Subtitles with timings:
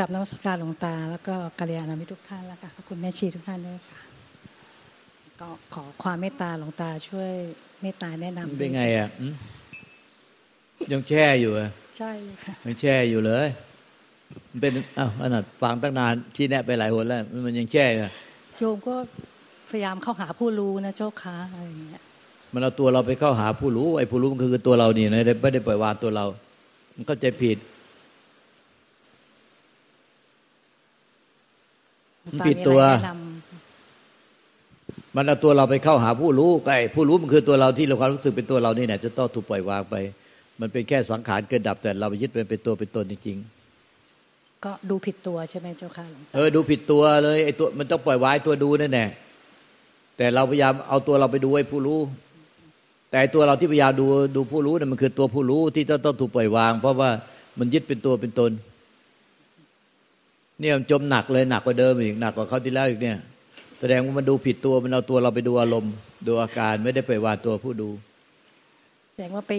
[0.00, 4.00] กับนวัตการหลวงตา แล้วก็กัลยาณมิตรทุกท่านแล้วค่ะขอบคุณแม่ชีทุกท่านด้วยค่ะ
[5.40, 7.32] ก็ขอความเมตตาหลวงตาช่วย
[7.82, 9.08] เมตตาแนะนำเป็นไงอะ
[10.92, 11.68] ยังแช่อยู่อะ
[11.98, 12.10] ใช่
[12.44, 13.48] ค่ะยังแช่อยู่เลย
[14.50, 18.12] มันเป็นอ้าวขนาดฟังตั้งนานที่แนะไปหลายหนแล้ว มันยังแช่อะ
[18.58, 18.94] โยมก็
[19.70, 22.02] พยายามเข้าหาผู้รู้นะเจ้าค้าอะไรอย่างเงี้ย
[22.54, 26.24] มันเอาตัวเราไปเข้าหาผู้รู้ไอ้ผู้รู้มันคือตัวเรานี่นะไม่ได้ปล่อยวางตัวเรา
[26.94, 27.58] มันเข้าใจผิด
[32.24, 32.80] มัน ผิดตัว
[35.16, 39.94] มันเอาตัวเราไปเข้าหาผู้รู้ไอ้ผู้รู้มันคือตัวเราที่เราความรู้สึกเป็นตัวเรานี่แหละจะต้องถูกปล่อยวางไป
[40.60, 49.08] มันเป็นแค่สังขารเกิดดับแต่เราไปยึดเป็นเป็นตัวเป็นตนจริงๆก็ดูผิดตัวใช่ไหมเจ้าค่ะหลวงตาเออดูผิดตัวเลยไอ้ตัวมันต้องปล่อยวางตัวดูนั่นแหละ
[50.16, 52.00] แต่เราพยายามเอาตัวเราไปดูไอ้ผู้รู้
[53.10, 54.06] แต่ตัวเราที่พยายามดู
[54.36, 57.10] ดูผู้รู้นั่นมันคือตัวผู้รู้ที่ต้องต้องถูกปล่อยวาง เพราะว่า
[57.58, 58.50] มันยึดเป็นตัวเป็นตน
[60.60, 63.18] เนี่ยจมหนักเลยหนักกว่าเดิมอีกหนักกว่าเขาที่แล้วอีกเนี่ย
[63.80, 65.92] แสดงว่ามันดูผิดตัวมันเอาตัวเราไปดูอารมณ์
[66.26, 67.88] ดูอาการไม่ได้ไปวาดตัวผู้ดู
[69.12, 69.52] แสดงว่าไป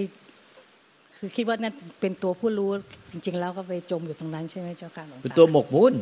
[1.17, 2.69] คือคิดว่านั่นเป็นตัวผู้รู้
[3.11, 5.94] จริง ๆ แล้วก็ไปจมอยู่ตรงนั้นใช่ไหมเจ้าค่ะหลวงตาเป็นตัวหมกมุ่น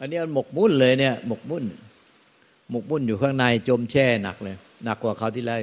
[0.00, 1.64] อันนี้มันหมกมุ่นเลยเนี่ย หมกมุ่น
[2.70, 5.58] หมกมุ่นอยู่ข้างในจมแช่หนักเลย หนักกว่าเขาที่แล้ว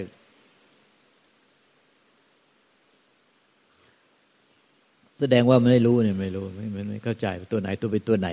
[5.22, 8.30] แสดงว่าไม่รู้เนี่ยไม่รู้ไม่ไม่เข้าใจตัวไหนตัวเป็นตัวไหน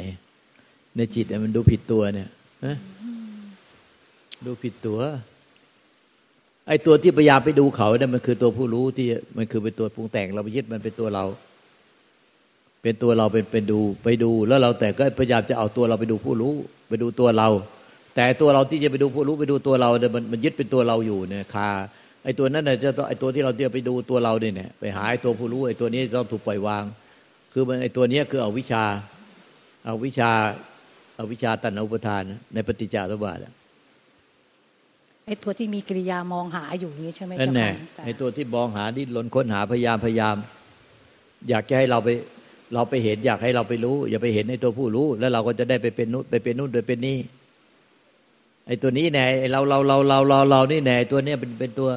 [0.96, 2.28] ในจิตมันดูผิดตัวเนี่ย
[4.46, 4.98] ดูผิดตัว
[6.68, 11.24] ไอ้ตัวที่พยายามไปดูเขาเนี่ยมันคือตัวผู้รู้ที่มันคือเป็นตัวปรุงแต่งเราไปยึดมันเป็นตัวเรา
[12.82, 16.54] เป็นตัวเราเป็นเป็นดูไปดู แล้วเราแต่ก็พยายามจะเอาตัวเราไปดูผู้รู้
[16.88, 17.48] ไปดูตัวเรา
[18.14, 21.68] แต่ตัวเราที่จะไปดูผู้รู้ไปดูตัวเราเนี่ยมันมันยึดเป็นตัวเราอยู่เนี่ยคา
[22.24, 26.84] ไอ้ตัวนั้นน่ะจะไอ้ตัวที่เราเที่ยวไปดูตัวเราเนี่ย ไปหาไอ้ตัวผู้รู้ไอ้ตัวนี้ต้องถูกปล่อยวาง
[27.52, 28.84] คือมันไอ้ตัวนี้คือเอาวิชา
[29.86, 30.30] เอาวิชา
[31.16, 32.22] เอาวิชาตัณหอุปทาน
[32.54, 33.40] ในปฏิจจสมบัติ
[35.26, 37.68] ไอ้ตัวที่มีกิริยามองหาอยู่นี้ใช่ไหมนั่นแน่
[38.04, 40.36] ไอ้ตัวที่มองหาดิ้นรนค้นหาพยายามพยายาม
[41.48, 42.08] อยากจะให้เราไป
[42.74, 47.16] เราไปเห็นอยากให้เราไปรู้ อย่าไปเห็นในตัวผู้รู้ แล้วเราก็จะได้ไปเป็นนู้นไปเป็นนู้นโดยเป็นนี้
[48.68, 51.90] ไอ้ตัวนี้แน่เราเราเราเราเราเรานี่แน่ตัวเนี้ยเป็นเป็นตัว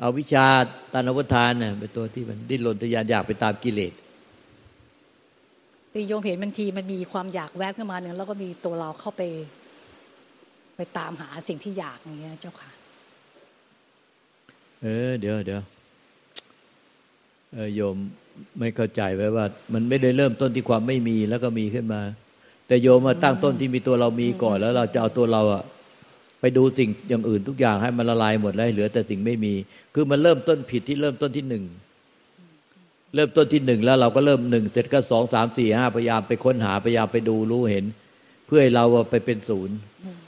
[0.00, 0.46] เอาวิชา
[0.92, 3.92] ตานวัฏานเนี่ยเป็นตัวที่มันดิ้นรนทยานอยากไปตามกิเลส
[5.92, 9.22] ตีโยมเห็นบางทีมันมีความอยากแวบขึ้นมาหนึ่งแล้วก็มีตัวเราเข้าไป
[10.76, 12.70] ไปตามหาสิ่งที่อยากอย่างเงี้ยเจ้าค่ะ
[14.82, 15.62] เออเดี๋ยวเดี๋ยว
[17.52, 17.96] เออโยม
[18.58, 22.00] ไม่เข้าใจไว้ว่า มันไม่ได้เริ่มต้นที่ความไม่มีแล้วก็มีขึ้นมา
[22.66, 25.62] แต่โยมมาตั้งต้นที่มีตัวเรามีก่อนแล้ว เราจะเอาตัวเราอะ
[26.42, 29.54] ไปดูสิ่งอย่างอื่นทุกอย่างให้มันละลายหมดแล้วเหลือแต่สิ่งไม่มี
[29.94, 31.64] คือมันเริ่มต้นผิดที่เริ่มต้นที่หนึ่ง
[33.14, 37.84] เริ่มต้นที่หนึ่งแล้วเราก็เริ่มหนึ่งเสร็จก็สองสามสี่ห้าพยายามไปค้นหาพยายามไปดูรู้เห็น
[38.46, 39.76] เพื่อเราไปเป็นศูนย์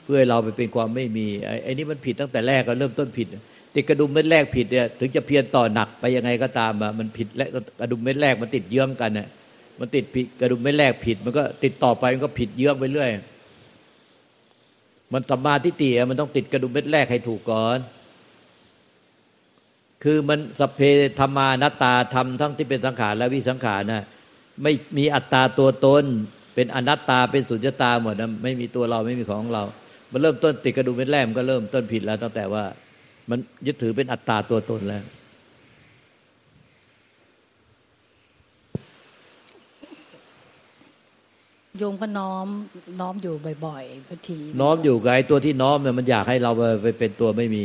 [0.04, 1.26] เพื่อเราไปเป็นความไม่มี
[1.64, 3.26] ไอ้นี่มันผิดตั้งแต่แรกก็เริ่มต้นผิด
[3.74, 7.46] ติดกระดุมเม็ดแรกผิดเนี่ยถึงจะเพียรต่อหนักไปยังไงก็ตามอะมันผิดและ
[7.80, 9.28] กระดุมเม็ดแรกมันติดเยื้องกันเนี่ย
[9.80, 13.10] มันติดผิดกระดุมเม็ดแรกผิด มันก็ติดต่อไปมันก็ผิดเยื้องไปเรื่อย
[15.14, 17.78] มันสัมมาทิฏฐิมันต้องติดกระดุมเม็ดแรกให้ถูกก่อน
[20.04, 20.80] คือมันสเพ
[21.18, 24.04] ธรรมานตตาธรรมทั้งที่เป็นสังขารและวิสังขารนะ
[24.62, 26.04] ไม่มีอัตตาตัวตน
[26.54, 29.62] เป็นอนัตตาเป็นสุญญตาหมดนะไม่มีตัวเราไม่มีของเรา
[30.12, 32.64] มันเริ่มต้นติดกระดุมเม็ดแรกมันก็เริ่มต้นผิดแล้วตั้งแต่ว่า
[33.30, 35.02] มันยึดถือเป็นอัตตาตัวตนแล้ว
[41.78, 42.46] โยมก็น้อม
[43.00, 43.34] น้อมอยู่
[43.66, 46.52] บ่อยๆบางทีน้อมอยู่กับไอ้ตัวที่น้อมเนี่ยมันอยากให้เรา
[46.82, 47.64] ไปเป็นตัวไม่มี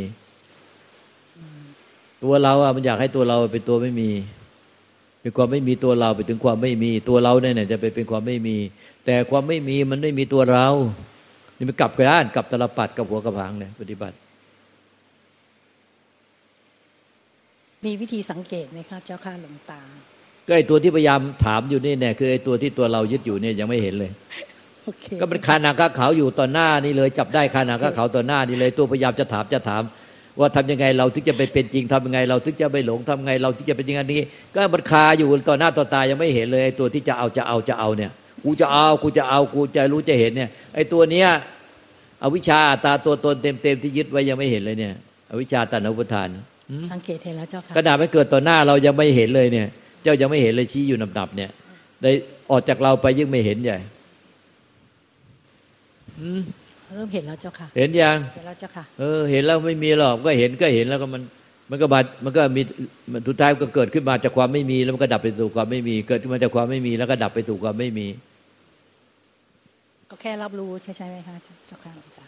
[2.23, 4.09] ตัวเราอะมันอยากให้ตัวเราเป็นตัวไม่มี
[5.21, 8.57] เป็นความไม่มีตัวเราไปถึงความไม่มีตัวเราเนี่ยจะไปเป็นความไม่มี
[9.05, 10.67] แต่ความไม่มีมันไม่มีตัวเรา
[11.57, 14.15] นี่มันกลับกระด้านกลับตลปัดกับหัวกระพังเนี่ยปฏิบัติ
[17.85, 19.81] มีวิธีสังเกตไหมครับเจ้าข้าหลวงตา
[20.49, 24.11] ก็ไอตัวที่พยายามถามอยู่นี่เนี่ยคือไอตัวที่ตัวเรายึดอยู่เนี่ยยังไม่เห็นเลย
[25.21, 29.83] ก็เป็นคานาคาเขาอยู่ต่อหน้านี่เลย จับได้คานาคาเขาต่อหน้านี่เลย ตัวพยายามจะถามจะถาม
[30.39, 34.21] ว่าทำยังไงเราถึงจะไปเป็นจริงทำยังไง เราถึงจะไม่หลงทำไง เราถึงจะเป็นจริงอันนี้
[34.53, 38.11] ก็มันคาอยู่ต่อหน้าต่อตายังไม่เห็นเลยไอตัวที่จะเอาจะเอาจะเอาเนี่ย
[38.43, 41.27] กูจะเอากูจะเอากูจะรู้จะเห็นเนี่ยไอตัวเนี้ย
[42.23, 44.93] อวิชชาตาตัวตนเต็มเต็มที่ยึดไว้ยังไม่เห็นเลยเนี่ย
[45.31, 46.27] อวิชชาตันอุปทาน
[46.91, 49.67] สังเกตเห็นแล้วเจ้าค่ะกระดาษไม่เกิดต่อหน้าเรายังไม่เห็นเลยเนี่ย
[50.03, 51.51] เจ้ายังไม่เห็นเลยชี้อยู่นับๆเนี่ย
[52.01, 52.11] ได้
[52.49, 53.77] ออกจากเราไปยิ่งไม่เห็นใหญ่
[56.93, 61.21] เริ่มเห็นแล้วเจ้าค่ะ เห็นยังเห็นแล้วเจ้าค่ะเออเห็นแล้วไม่มีหรอกก็เห็นก็เห็นแล้วก็มัน
[61.69, 62.61] มันก็บัดมันก็มี
[63.11, 68.07] มันทุกท้ายก็เกิดขึ้นมาจากความไม่มี แล้วมันก็ดับไปสู่ความไม่มี เกิดขึ้นมาจากความไม่มี แล้วก็ดับไปสู่ความไม่มี
[70.09, 71.35] ก็แค่รับรู้ใช่ใช่ไหมคะ
[71.67, 72.25] เจ้าค่ะหลวงตา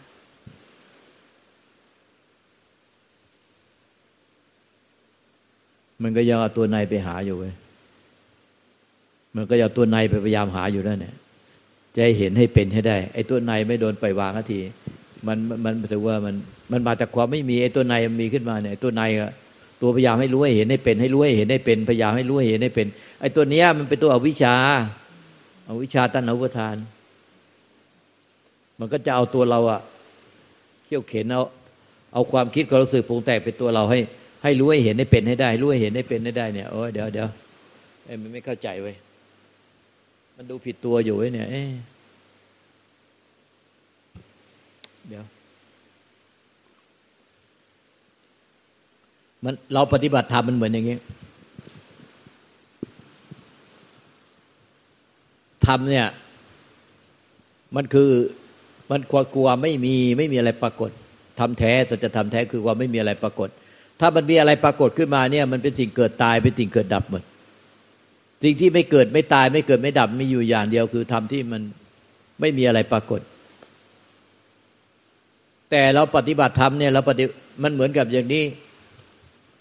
[6.02, 7.52] มันก็ยังเอาตัวในไปหาอยู่เว้ย
[9.36, 11.14] มันก็เอาตัวในไปพยายามหาอยู่นั่นเนี่ย
[11.94, 14.58] จะให้เห็นให้เป็นให้ได้ ไอ้ตัวในไม่โดนปล่อยวางที
[15.26, 16.34] มันมันถือว่ามัน
[16.72, 19.32] มันมาจากความไม่มีไอ้ตัวในมันมีขึ้นมาเนี่ยตัวในอะ
[19.80, 22.86] ตัวพยายามให้รู้ให้เห็นให้เป็นให้รู้ให้เห็นให้เป็นพยายามให้รู้ให้เห็นให้เป็น
[23.20, 24.56] ไอ้ตัวเนี้ยมันเป็นตัวอวิชชา
[25.68, 26.76] อวิชชาตัณหาอุปทาน
[28.78, 29.80] มันก็จะเอาตัวเราอะ
[30.84, 31.42] เขี่ยวเข็นเอา
[32.12, 33.98] เอาความคิดความรู้สึกปรุงแต่งเป็นตัวเราให้
[34.42, 37.28] ให้รู้ให้เห็นให้เป็นให้ได้ รู้ให้เห็นให้เป็นให้ได้เนี่ยโอ้ยเดี๋ยวเดี๋ยว
[38.04, 38.94] เอ้มันไม่เข้าใจเว้ย
[40.36, 41.62] มันดูผิดตัวอยู่เว้ยเนี่ย เอ๊
[45.08, 45.24] เดี๋ยว
[49.44, 50.98] มันเราปฏิบัติธรรมมันเหมือนอย่างนี้
[55.66, 56.08] ธรรมเนี่ย
[57.76, 58.10] มันคือ
[58.90, 60.90] มันความกลัวไม่มีไม่มีอะไรปรากฏ
[61.40, 63.48] ทำแท้แต่จะทำแท้คือควาไม่มีอะไรปรากฏ
[64.00, 67.22] ถ้ามันมีอะไรปรากฏขึ้นมาเนี่ย มันเป็นสิ่งเกิดตายเป็นสิ่งเกิดดับหมด
[68.42, 71.62] สิ่งที่ไม่เกิดไม่ตายไม่เกิดไม่ดับมีอยู่อย่างเดียวคือทำที่มัน
[72.40, 73.20] ไม่มีอะไรปรากฏ
[75.70, 77.24] แต่เราปฏิบัติธรรมเนี่ยเราปฏิ
[77.62, 78.44] มันเหมือนกับอย่างนี้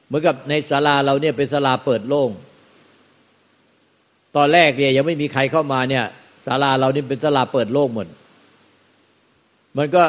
[0.07, 2.29] เหมือนกับในศาลาเราเนี่ยเป็นศาลาเปิดโล่ง
[4.35, 6.03] ตอนแรกเนี่ยยังไม่มีใครเข้ามาเนี่ย
[6.45, 8.07] ศาลาเรานี่เป็นศาลาเปิดโล่งหมด
[9.77, 10.03] มันก็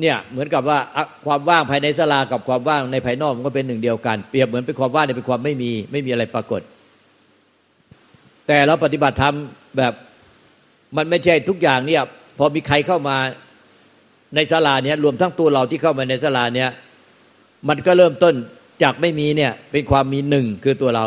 [0.00, 0.78] เนี่ยเหมือนกับว่า
[1.26, 6.60] ความว่างภายในศาลากับความว่างในภายนอกมันก็เป็นหนึ่งเดียวกัน เปรียบเหมือนเป็นความว่างเนี่ยเป็นความไม่มี ไม่มีอะไรปรากฏ
[8.52, 9.36] แต่เราปฏิบัติธรรม
[9.76, 9.92] แบบ
[10.96, 12.02] มันไม่ใช่ทุกอย่างเนี่ย
[12.38, 13.16] พอมีใครเข้ามา
[14.34, 16.70] ในศาลาเนี่ยรวมทั้งตัวเราที่เข้ามาในศาลาเนี่ย
[17.68, 18.34] มันก็เริ่มต้น
[18.82, 21.06] จากไม่มีเนี่ย เป็นความมีหนึ่งคือตัวเรา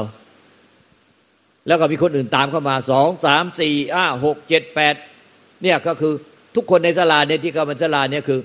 [1.67, 4.95] แล้วก็มีคนอื่นตามเข้ามาสองสามสี่ห้าหกเจ็ดแปด
[5.63, 6.13] เนี่ยก็คือ
[6.55, 8.39] ทุกคนในศาลาเนี่ยที่เข้ามาศาลาเนี่ยคือ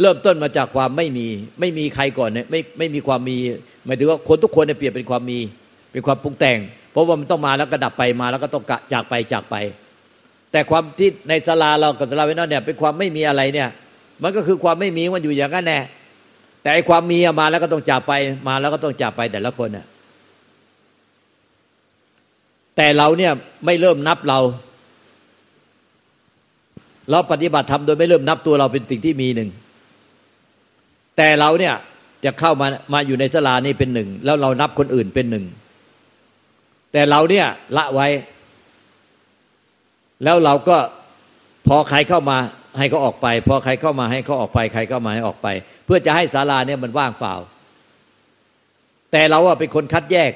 [0.00, 1.26] เริ่มต้นมาจากความไม่มี
[1.60, 3.38] ไม่มีใครก่อนเนี่ยไม่ไม่มีความมี
[3.84, 5.38] หมายถึงว่าคนทุกคนเนี่ยเปลี่ยนเป็นความมี
[5.92, 6.58] เป็นความปรุงแต่ง
[6.98, 9.56] ราะว่ามันต้องมาแล้วก็ดับไปมาแล้วก็ต้องจากไปจากไป
[10.52, 13.68] แต่ความที่ในศาลาเรากับศาลาเวนอนเนี่ยเป็นความไม่มีอะไรเนี่ย
[14.22, 15.80] มันก็คือความไม่มีมันอยู่อย่างนั้นแน่
[16.62, 18.12] แต่ไอความมีมาแล้วก็ต้องจากไป
[18.48, 19.86] มาแล้วก็ต้องจากไปแต่ละคนเนี่ย
[22.76, 23.32] แต่เราเนี่ย
[23.64, 24.38] ไม่เริ่มนับเรา
[27.10, 29.50] เราปฏิบัติทำโดยไม่เริ่มนับตัวเราเป็นสิ่งที่มีหนึ่ง
[31.16, 31.74] แต่เราเนี่ย
[32.24, 35.44] จะเข้ามามาอยู่ในสลานี้เป็นหนึ่งแล้วเรานับคนอื่นเป็นหนึ่ง
[36.92, 37.46] แต่เราเนี่ย
[37.76, 38.08] ละไว้
[40.24, 40.76] แล้วเราก็
[41.66, 42.38] พอใครเข้ามา
[42.78, 45.48] ให้เขาออกไป พอใครเข้ามาให้เขาออกไป ใครเข้ามาให้ออกไป
[45.84, 47.34] เพื่อจะให้ศาลาเนี่ยมันว่างเปล่า
[49.12, 50.32] แต่เราอะเป็นคนคัดแยก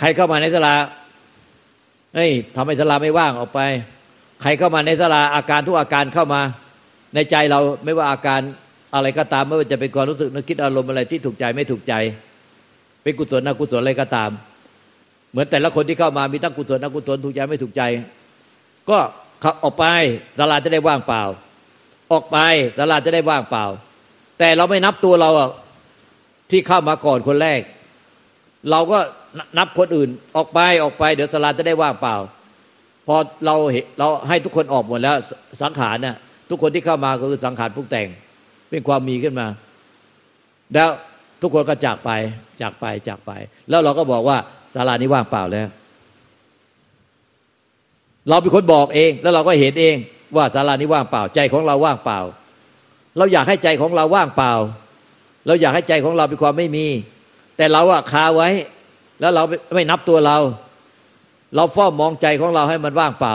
[0.00, 0.74] ใครเข้ามาในศาลา
[2.14, 3.60] เฮ้ยทำให้ศาลาไม่ว่างออกไป
[4.42, 6.40] ใครเข้ามาในสลาอาการทุกอาการเข้ามา
[7.14, 8.40] ในใจเราไม่ว่าอาการ
[8.94, 11.94] อะไรก็ตามไม่ว่าจะเป็นความรู้สึกนึกคิดอารมณ์อะไรที่ถูกใจไม่ถูกใจ
[13.02, 14.30] เป็นกุศลอกุศลอะไรก็ตาม
[15.30, 17.82] เหมือนแต่ละคนที่เข้ามามีทั้งกุศลอกุศลถูกใจไม่ถูกใจ
[18.90, 18.98] ก็
[19.42, 19.84] ขับออกไป
[20.38, 21.22] สลาจะได้ว่างเปล่า
[22.12, 22.38] ออกไป
[22.78, 23.64] สลาจะได้ว่างเปล่า
[24.38, 25.30] แต่เราไม่นับตัวเรา
[26.50, 27.60] ที่เข้ามาก่อนคนแรก
[28.70, 28.98] เราก็
[29.58, 32.16] นับคนอื่นออกไปออกไป เดี๋ยวสลาจะได้ว่างเปล่า
[33.06, 33.16] พอ
[33.46, 33.54] เรา
[33.98, 35.16] เราให้ทุกคนออกหมดแล้ว
[35.62, 36.16] สังขารเนี่ย
[36.50, 38.08] ทุกคนที่เข้ามาก็คือสังขารพุกแต่ง
[38.70, 39.46] เป็นความมีขึ้นมา
[40.74, 40.90] แล้ว
[41.42, 42.10] ทุกคนก็จากไป
[42.60, 43.30] จากไปจากไป
[43.70, 44.36] แล้วเราก็บอกว่า
[44.74, 45.68] ศาลานี้ว่างเปล่าแล้ว
[48.28, 49.96] เราเป็นคนบอกเอง แล้วเราก็เห็นเอง
[50.36, 52.20] ว่าศาลานี้ว่างเปล่า ใจของเราว่างเปล่า
[53.16, 54.52] เราอยากให้ใจของเราว่างเปล่า
[55.46, 56.86] เราอยากให้ใจของเราเป็นความไม่มี
[57.56, 58.48] แต่เราอะคาไว้
[59.20, 59.42] แล้วเรา
[59.74, 60.38] ไม่นับตัวเรา
[61.56, 63.34] เราเฝ้ามองใจของเราให้มันว่างเปล่า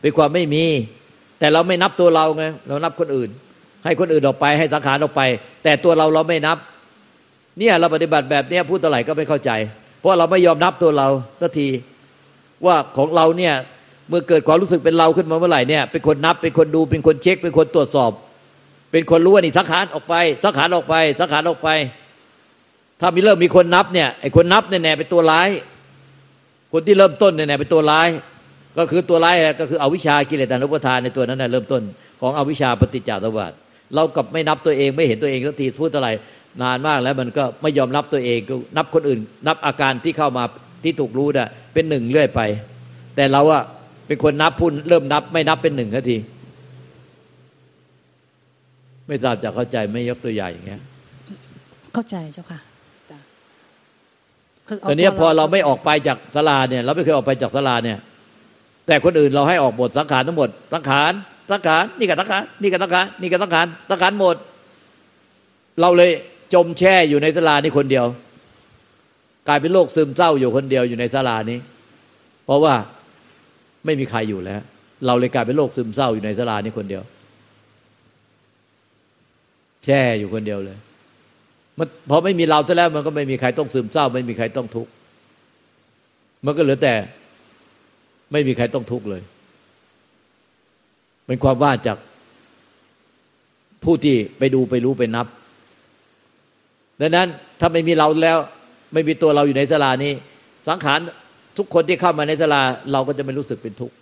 [0.00, 0.64] เป็นความไม่มี
[1.38, 3.30] แต่เราไม่นับตัวเราไงเรานับคนอื่น
[3.84, 5.22] ให้คนอื่นออกไปให้สังขารออกไป
[5.64, 6.58] แต่ตัวเราเราไม่นับ
[7.58, 9.50] เนี่ยเราปฏิบัติแบบเนี้ยพูดเท่าไหร่ก็ไม่เข้าใจ
[10.00, 11.08] เพราะเราไม่ยอมนับตัวเรา
[11.40, 11.68] สักที
[12.66, 13.54] ว่าของเราเนี่ย
[14.08, 18.12] เมื่อเกิดความรู้สึกเป็นเราขึ้นมาเมื่อไหร่เนี่ยเป็นคนนับเป็นคนดูเป็นคนเช็ค เป็นคนตรวจสอบ
[18.92, 21.68] เป็นคนรู้ว่านี่สังขารออกไปสังขารออกไปสังขารออกไป
[23.00, 25.48] ถ้ามีเริ่มมีคนนับเนี่ยไอ้คนนับเนี่ยแน่เป็นตัวร้าย
[26.72, 28.08] คนที่เริ่มต้นเนี่ยเป็นตัวร้าย
[28.78, 31.82] ก็คือตัวร้ายก็คืออวิชากิเลสอนุปทานในตัวนั้นเริ่มต้น
[32.20, 33.56] ของอวิชาปฏิจจสมบัติ
[33.94, 36.08] เรากับไม่นับตัวเองไม่เห็นตัวเองสักทีพูดอะไร
[36.62, 40.44] นานมากแล้วมันก็ไม่ยอมนับตัวเองก็นับคนอื่น นับอาการที่เข้ามา
[40.84, 42.40] ที่ถูกรู้น่ะเป็นหนึ่งเรื่อยไป
[43.16, 43.62] แต่เราอะ
[44.06, 46.16] เป็นคนนับพุ่นเริ่มนับ ไม่นับเป็นหนึ่งทันที
[49.06, 50.82] ไม่ทราบจะเข้าใจไม่ยกตัวอย่างอย่างเงี้ย
[51.94, 52.60] เข้าใจเจ้าค่ะ
[54.88, 57.98] ตอนนี้พอเราไม่ออกไปจากสลาเนี่ย เราไม่เคยออกไปจากสลาเนี่ย
[58.86, 61.12] แต่คนอื่นเราให้ออกหมดสังขารทั้งหมดสังขาร
[61.52, 64.36] สังขารนี่กับสังขารนี่กับสังขารนี่กับสังขารสังขารหมด
[65.80, 66.10] เราเลย
[66.54, 68.06] จมแช่อยู่ในศาลานี้คนเดียว
[69.48, 71.58] กลายเป็นโรคซึมเศร้าอยู่คนเดียวอยู่ในศาลานี้
[72.44, 72.74] เพราะว่า
[73.84, 74.60] ไม่มีใครอยู่แล้ว
[75.06, 77.02] เราเลยกลายเป็นโรคซึมเศร้าอยู่ในศาลานี้คนเดียว
[79.84, 80.78] แช่อยู่คนเดียวเลย
[81.78, 84.90] มันพอไม่มีเราซะแล้วมันก็ไม่มีใครต้องซึมเศร้า ไม่มีใครต้องทุกข์
[86.44, 86.94] มันก็เหลือแต่
[88.32, 89.22] ไม่มีใครต้องทุกข์เลย
[91.26, 91.98] เป็นความว่าจาก
[93.84, 95.26] ผู้ที่ไปดูไปรู้ไปนับ
[97.00, 97.28] ดังนั้น
[97.60, 98.38] ถ้าไม่มีเราแล้ว
[98.92, 100.12] ไม่มีตัวเราอยู่ในสลานี้
[100.68, 101.00] สังขาร
[101.58, 102.62] ทุกคนที่เข้ามาในสลา
[102.92, 103.94] เราก็จะไม่รู้สึกเป็นทุกข์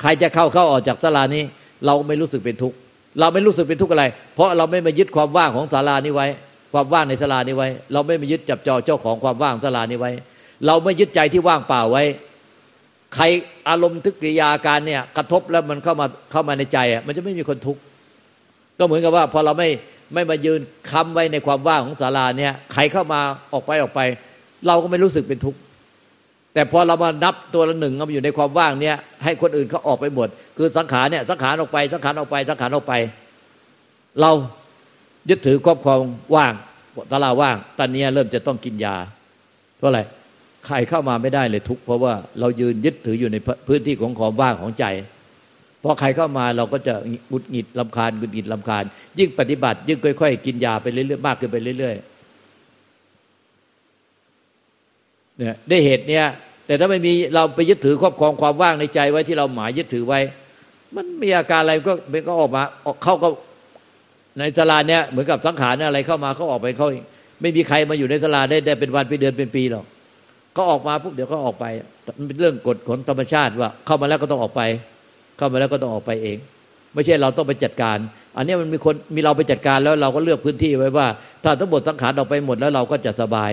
[0.00, 1.42] ใครจะเข้าเข้าออกจากสลานี้
[1.86, 2.76] เราไม่รู้สึกเป็นทุกข์
[3.20, 4.04] เราไม่รู้สึกเป็นทุกข์อะไร
[4.34, 6.26] เพราะเราไม่มายึดความว่างของศาลานี้ไว้
[6.72, 10.10] ความว่างในศาลานี้ไว้ เราไม่มายึดจับจอเจ้าของความว่างศาลานี้ไว้
[10.66, 12.04] เราไม่ยึดใจที่ว่างเปล่าไว้
[13.14, 13.24] ใคร
[13.68, 17.80] อารมณ์ทึกกิริยาการเนี่ย กระทบแล้วมันเข้ามาเข้ามาในใจอะมันจะไม่มีคนทุกข์
[18.78, 19.68] ก็เหมือนกับว่า พอเราไม่
[20.12, 23.20] ไม่มายืนค้าไว้ในความว่างของศาลาเนี่ยใครเข้ามา
[23.52, 24.00] ออกไปออกไป
[24.66, 25.58] เราก็ไม่รู้สึกเป็นทุกข์
[26.54, 32.94] แต่พอเรามานับตัวละหนึ่งมาอยู่ในความว่างเนี่ย ให้คนอื่นเขาออกไปหมด คือสังขารเนี่ยสังขารออกไปสังขารออกไปสังขารออกไป
[34.20, 34.30] เรา
[35.28, 36.00] ยึดถือครอบครอง
[36.34, 36.52] ว่าง
[37.12, 38.96] ตลาว่าง ตอนนี้เริ่มจะต้องกินยา
[39.78, 40.00] เพราะอะไร
[40.66, 43.36] ใครเข้ามาไม่ได้เลยทุกเพราะว่าเรายืนยึดถืออยู่ใน
[43.66, 44.84] พื้นที่ของความว่างของใจ
[45.82, 46.94] พอใครเข้ามาเราก็จะ
[47.28, 48.84] หงุดหงิดลำคาญหงุดหงิดลำคาญ
[49.18, 52.04] ยิ่งปฏิบัติ ยิ่งค่อย ๆ กินยาไปเรื่อยๆมากขึ้นไปเรื่อยๆ
[55.38, 56.24] เนี่ยได้เหตุเนี้ย
[56.66, 60.20] แต่ถ้าไม่มีเราไปยึดถือครอบครองความว่างในใจไว้ที่เราหมายยึดถือไว้
[60.96, 63.28] มันมีอาการอะไรก็มันก็ออกมาออกเข้าก็
[64.38, 66.88] ในสลาเนี่ยเหมือนกับสังขารอะไรเข้ามาเขาออกไปเขา
[67.40, 69.84] ไม่มีใครมาอยู่ในสลาได้ได้เป็นวันเป็นเดือนเป็นปีหรอก
[70.56, 71.64] ก็ออกมาปุ๊บเดี๋ยวก็ออกไป
[72.18, 74.62] มันเป็นเรื่องกฎของธรรมชาติว่าเข้ามาแล้วก็ต้องออกไป
[75.40, 76.38] เข้ามาแล้วก็ต้องออกไปเอง
[76.94, 77.98] ไม่ใช่เราต้องไปจัดการ
[78.36, 81.06] อันนี้มันมีคนมีเราไปจัดการแล้วเราก็เลือกพื้นที่ไว้ว่า
[81.44, 83.50] ถ้าทั้งหมดสังขารออกไปหมดแล้วเราก็จะสบาย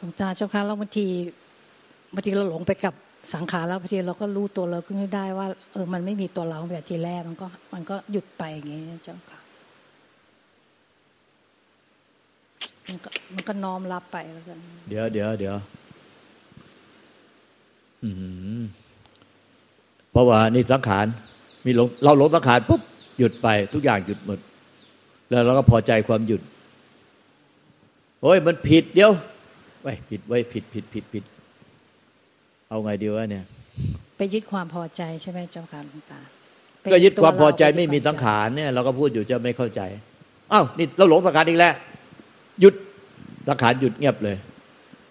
[0.00, 1.06] สงจารเจ้าค่ะแล้วบางที
[2.14, 2.94] บางทีเราหลงไปกับ
[3.34, 9.40] สังขารแล้วบางทีเราก็รู้ตัวเราขึ้นได้ว่า เออมันไม่มีตัวเราแบบทีแรกมันก็ มันก็หยุดไปอย่างนี้เจ้าค่ะ
[12.86, 15.56] มันก็มันก็น้อมรับไปแล้วกัน เดี๋ยวเดี๋ยวเดี๋ยว
[20.10, 21.06] เพราะว่านี่สังขาร
[21.64, 22.80] มีหลงเราหลงสังขารปุ๊บ
[23.18, 24.38] หยุดไปทุกอย่างหยุดหมด
[25.28, 26.40] แล้วเราก็พอใจความหยุด
[28.22, 29.12] โอ้ยมันผิดเดี๋ยว
[29.82, 31.24] ไว้ผิดไว้ผิดผิดผิดผิด
[32.68, 33.44] เอาไงดีวะเนี่ย
[34.16, 36.20] ไปยึดความพอใจใช่ไหมเจ้าค่ะหลวงตา
[36.92, 39.80] ก็ยึดความพอใจไม่มีสังขารเนี่ย เราก็พูดอยู่จะไม่เข้าใจ
[40.52, 41.74] อ้าวนี่เราหลงสังขารอีกแล้ว
[42.60, 42.74] หยุด
[43.48, 44.36] สังขารหยุดเงียบเลย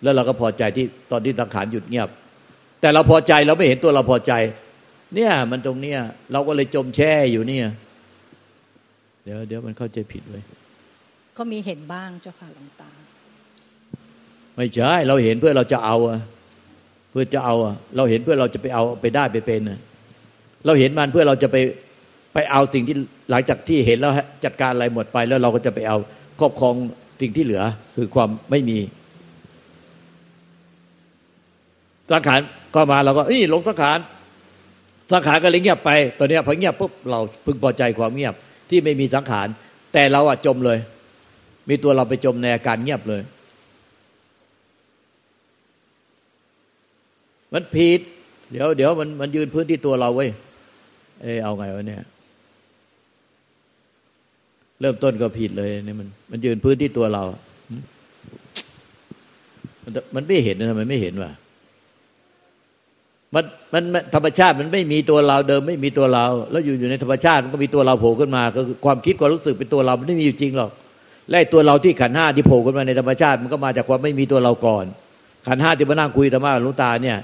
[0.03, 2.09] แล้วเราก็พอใจที่ตอนที่สังขารหยุดเงียบ
[2.81, 4.33] แต่เราพอใจเราไม่เห็นตัวเราพอใจ
[5.15, 5.99] เนี่ย มันตรงเนี้ย
[6.31, 7.67] เราก็เลยจมแช่อยู่เนี่ย
[9.23, 10.43] เดี๋ยวเดี๋ยวมันเข้าใจผิดเลย
[11.37, 12.89] ก็มีเห็นบ้างเจ้าค่ะหลวงตา
[14.55, 15.97] ไม่ใช่เราเห็นเพื่อเราจะเอา
[17.11, 17.55] เพื่อจะเอา
[17.95, 19.61] เราเห็นเพื่อเราจะไปเอาไปได้ไปเป็น
[20.65, 21.57] เราเห็นมันเพื่อเราจะไป
[22.33, 22.95] ไปเอาสิ่งที่
[23.31, 24.11] หลังจากที่เห็นแล้ว
[24.45, 25.97] จัดการอะไรหมดไปแล้วเราก็จะไปเอา
[26.39, 26.75] ครอบครอง
[27.21, 27.63] สิ่งที่เหลือ
[27.95, 28.77] คือความไม่มี
[32.11, 32.39] สังขาร
[32.75, 33.99] ก็มาเราก็นี่ลงสังขาร
[35.11, 38.33] สังขารก็เลยเงียบไป ตอนนี้พอเงียบปุ๊บเราพึงพอใจความเงียบ
[38.69, 39.47] ที่ไม่มีสังขาร
[39.93, 40.79] แต่เราอะจมเลย
[41.69, 43.21] มีตัวเราไปจมในอาการเงียบเลย
[47.53, 47.99] มันผิด
[48.51, 50.29] เดี๋ยวเดี๋ยวมันมันยืนพื้นที่ตัวเราไว้ย
[51.21, 52.01] เออเอาไงวะเนี่ย
[54.81, 57.23] เริ่มต้นก็ผิดเลยเนี่ยมันมันยืนพื้นที่ตัวเรา
[59.83, 61.31] มันมันไม่เห็นนะทำไมไม่เห็นวะ
[63.35, 63.43] มัน
[63.73, 63.83] มัน
[64.15, 70.71] ธรรมชาติมันไม่มีตัวเราเดิมไม่มีตัวเรา แล้วอยู่อยู่ในธรรมชาติมันก็มีตัวเราโผล่ขึ้นมาก็คือความคิดความรู้สึกเป็นตัวเรามันไม่มีอยู่จริงหรอก
[71.29, 74.85] และตัวเราที่ขันห้าที่โผล่ขึ้นมาในธรรมชาติมันก็มาจากความไม่มีตัวเราก่อน
[75.47, 77.17] ขันห้าที่มานั่งคุยธรรมะลุงตาเนี่ย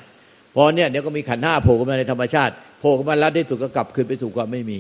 [0.55, 4.79] พอเนี่ยเดี๋ยวก็มีขันห้าโผล่ขึ้นมาในธรรมชาติโผล่ขึ้นมาแล้วที่สุดก็กลับคืนไปสู่ความไม่มี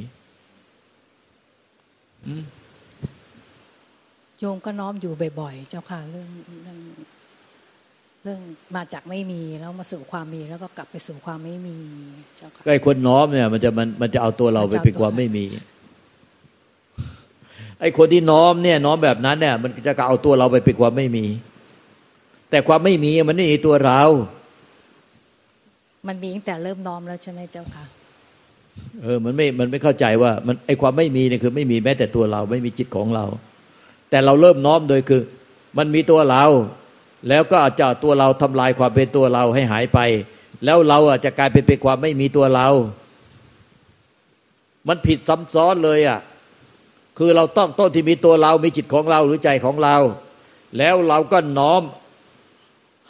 [4.39, 6.29] โยมก็น้อมอยู่บ่อยๆ เจ้าค่ะเรื่อง
[6.63, 6.79] เรื่อง
[8.25, 8.41] เรื่อง
[8.75, 11.77] มาจากไม่มีแล้วมาสู่ความมีแล้วก็กลับไปสู่ความไม่มี
[12.37, 15.45] เจ้าค่ะไอ้คนน้อมเนี่ย มันจะมันมันจะเอาตัวเราไปเป็นความไม่มี
[17.81, 21.25] ไอ้คนที่น้อมเนี่ย น้อมแบบนั้นเนี่ย มันจะเอาตัวเราไปเป็นความไม่มี
[22.49, 24.01] แต่ความไม่มีมันไม่มีตัวเรา
[26.07, 27.85] มันมีตั้งแต่เริ่มน้อมแล้วใช่ไหมเจ้าค่ะ
[29.01, 33.25] เออ มันไม่ มันไม่เข้าใจว่า มันไอความไม่มีเนี่ยคือ ไม่มีแม้แต่ตัวเรา ไม่มีจิตของเรา
[34.09, 35.21] แต่เราเริ่มน้อมโดยคือ
[35.77, 36.43] มันมีตัวเรา
[37.29, 39.99] แล้วก็อาจจะตัวเราทำลายความเป็นตัวเราให้หายไป
[40.65, 42.67] แล้วเราอาจจะกลายเป็นเป็นความไม่มีตัวเรา
[44.87, 46.19] มันผิดซ้ำซ้อนเลยอะ
[47.17, 49.95] คือเราต้องต้นที่มีตัวเรา มีจิตของเราหรือใจของเรา
[50.77, 51.81] แล้วเราก็น้อม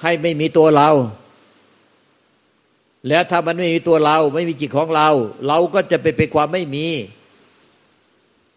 [0.01, 0.89] ให้ไม่มีตัวเรา
[3.07, 5.09] แล้วถ้ามันไม่มีตัวเรา ไม่มีจิตของเรา
[5.47, 6.87] เราก็จะไปเป็นความไม่มี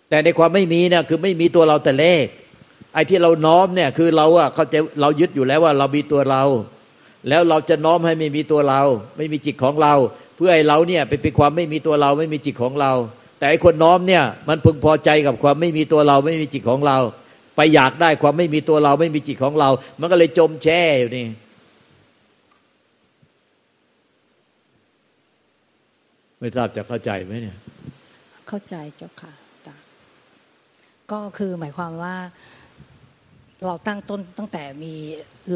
[0.09, 2.27] แต่ในความไม่มีเนี่ยคือไม่มีตัวเราแต่เลข
[2.97, 6.43] ไอ้ที่เราน้อมเนี่ยคือเราอะเขาจะเรายึดอยู่แล้วว่าเรามีตัวเรา
[7.29, 8.81] แล้วเราจะน้อมให้ไม่มีตัวเรา
[9.17, 9.95] ไม่มีจิตของเรา
[10.37, 12.93] เพื่อให้เราเนี่ยไปเป็นความไม่มีตัวเราไม่มีจิตของเรา
[13.38, 16.99] แต่ไอ้คนน้อมเนี่ยมันพึงพอใจกับความไม่มีตัวเราไม่มีจิตของเรา
[17.57, 19.69] ไปอยากได้ความไม่มีตัวเราไม่มีจิตของเรา
[20.00, 21.26] มันก็เลยจมแช่อยู่นี่
[26.41, 27.57] ไม่ทราบจะเข้าใจไหมเนี่ย
[28.49, 29.33] เข้าใจเจ้าค่ะ
[31.12, 32.15] ก็คือหมายความว่า
[33.65, 34.95] เราตั้งต้นตั้งแต่มี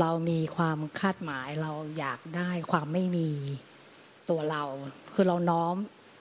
[0.01, 3.29] เรามีความคาดหมายเราอยากได้ความไม่มี
[4.31, 4.63] ตัวเรา
[5.15, 5.75] คือเราน้อม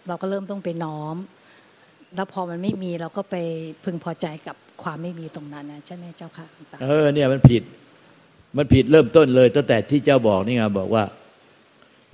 [0.08, 1.16] เราก็เริ่มต้องไปน้อม
[2.16, 3.36] แล้วพอมันไม่มีเราก็ไป
[3.84, 6.46] พึงพอใจกับความไม่มีตรงนั้นนะใช่ไหมเจ้าค่ะ
[6.82, 7.64] เออเนี่ยมันผิด
[8.58, 11.04] มันผิดเริ่มต้นเลย ตั้งแต่ที่เจ้าบอกนี่ไงบอกว่า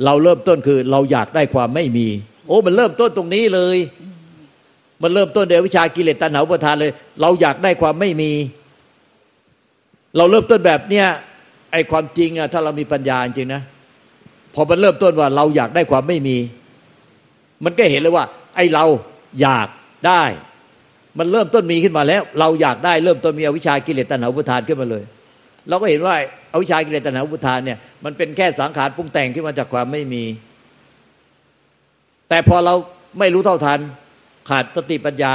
[0.05, 2.07] เราเริ่มต้นคือเราอยากได้ความไม่มี
[2.47, 3.77] โอ้มันเริ่มต้นตรงนี้เลย
[5.01, 6.91] มันเริ่มต้นเดียววิชากิเลสตัณหาอุปทานเลย
[7.21, 8.31] เราอยากได้ความไม่มี
[10.17, 11.07] เราเริ่มต้นแบบเนี้ย
[11.71, 13.61] ไอ้ความจริงอะถ้าเรามีปัญญาจริงนะ
[14.55, 16.37] พอมันเริ่มต้นว่าเราอยากได้ความไม่มี
[17.65, 18.85] มันก็เห็นเลยว่า ไอ้เรา
[19.41, 19.67] อยาก
[20.07, 20.23] ได้
[21.17, 25.03] มันเริ่มต้นมีขึ้นมาแล้ว เราอยากได้เริ่มต้นมีอวิชากิเลสตัณหาอุปทานขึ้นมาเลย
[25.69, 26.15] เราก็เห็นว่า
[26.53, 30.23] อวิชากิเลสตัณหาอุปทานเนี่ยมันเป็นแค่สังขารปรุงแต่งขึ้นมาจากความไม่มี
[32.29, 32.73] แต่พอเรา
[33.19, 33.79] ไม่รู้เท่าทัน
[34.49, 35.33] ขาดสติปัญญา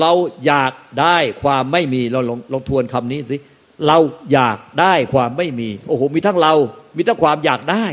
[0.00, 0.12] เรา
[0.46, 3.38] อยากได้ความไม่มีเราลองลองทวนคำนี้สิ
[3.86, 3.98] เรา
[4.32, 6.54] อยากได้ความไม่มี โอ้โห มีทั้งเรา
[6.96, 7.84] มีทั้งความอยากได้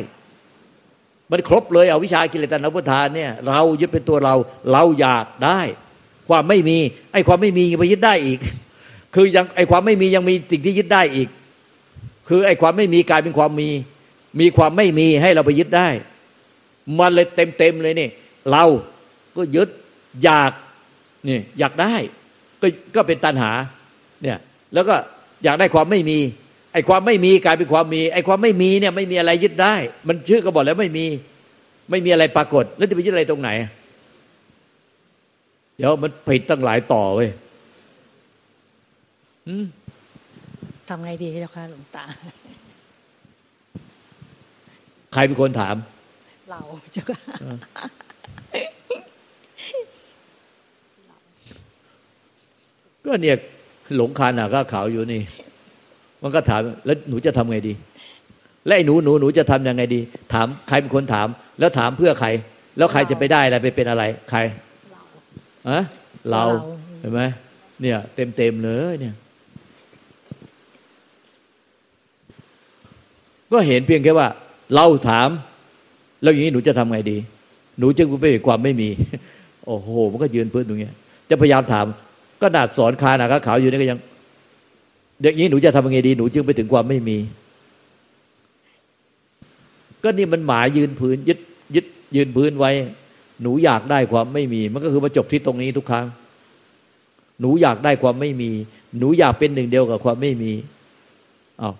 [1.32, 4.36] มันครบเลยเอาวิชากิเลสตนพุทธานเนี่ย เรายึดเป็นตัวเรา
[4.72, 5.60] เราอยากได้
[6.30, 6.78] ความไม่มี
[7.14, 8.40] ไอ้ความไม่มียังไปยึดได้อีก
[9.16, 11.28] คือยังไอ้ความไม่มียังมีสิ่งที่ยึดได้อีก
[12.30, 13.70] คือไอ้ความไม่มีกลายเป็นความมี
[14.40, 15.90] มีความไม่มีให้เราไปยึดได้
[17.00, 18.10] มันเลยเต็มเต็มเลยนี่
[18.52, 18.64] เรา
[19.36, 19.70] ก็ยึด
[20.24, 20.52] อยาก
[21.28, 21.96] นี่อยากได้
[22.62, 23.52] ก็ก็เป็นตัณหา
[24.24, 24.38] เนี่ย
[24.74, 24.96] แล้วก็
[25.44, 26.20] อยากได้ความไม่มี
[26.74, 29.76] ไอ้ความไม่มีกลายเป็นความมีไอ้ความไม่มีเนี่ยไม่มีอะไรยึดได้
[30.08, 31.06] มันชื่อก็บอกแล้วไม่มี
[31.92, 33.50] ไม่มีอะไรปรากฏ แล้วจะไปยึดอะไรตรงไหน
[35.78, 37.30] เดี๋ยวมันผิดตั้งหลายต่อเว้ย
[40.88, 42.06] ทำไงดีเจ้าค่ะหลวงตา
[45.14, 45.76] ใครเป็นคนถาม
[46.50, 46.62] เรา
[46.94, 47.20] เจ้าค่ะ
[53.06, 53.38] ก็เนี่ย
[53.96, 55.22] หลงคาหนาข้าขาวอยู่นี่
[56.22, 57.74] มันก็ถามแล้วหนูจะทำไงดี
[58.66, 60.00] และไอ้หนูหนูหนูจะทํำยังไงดี
[60.34, 61.28] ถามใครเป็นคนถาม
[61.60, 62.28] แล้วถามเพื่อใคร
[62.78, 64.40] แล้วใครจะไปได้อะไรไปเป็นอะไร ใคร
[65.70, 65.80] อะ
[66.32, 66.44] เรา
[67.00, 67.22] เห็นไหม
[67.82, 69.16] เนี่ย เต็มเต็มเลยเนี่ย
[73.52, 74.28] ก็เห็นเพียงแค่ว่า
[74.76, 75.30] เราถาม
[76.22, 77.18] แล้วอย่างนี้หนูจะทำไงดี
[77.80, 78.90] หนูจึงไปความไม่มี
[79.66, 80.90] โอ้โห มันก็ยืนพื้นตรงนี้
[81.30, 81.86] จะพยายามถาม
[82.46, 84.00] ก็นาดสอนคานาขาวอยู่นี่ก็ยัง
[85.22, 87.18] เด็กนี้หนูจะทำยังไงดีหนูจึงไปถึงความไม่มี
[90.04, 91.40] ก็นี่มันหมายยืนพื้นยึด
[91.76, 92.72] ยึดยืนพื้นไว้
[93.42, 96.06] หนูอยากได้ความไม่มี มันก็คือมาจบที่ตรงนี้ทุกครั้ง
[97.40, 98.52] หนูอยากได้ความไม่มี
[98.98, 100.52] หนูอยากเป็นหนึ่งเดียวกับความไม่มี
[101.62, 101.76] อ้าว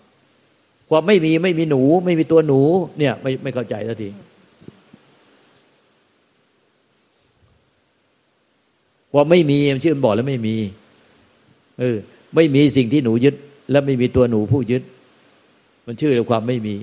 [0.90, 2.62] ความไม่มีไม่มีหนู ไม่มีตัวหนู
[2.98, 4.10] เนี่ย ไม่ไม่เข้าใจสักที
[9.16, 10.56] ว่าไม่มีมันชื่อมันบอกแล้วไม่มี
[11.80, 11.98] เออ
[12.36, 13.36] ไม่มีสิ่งที่หนูยึด
[13.72, 14.84] และไม่มีตัวหนูผู้ยึด
[15.86, 16.76] มันชื่อเรื่องความไม่มี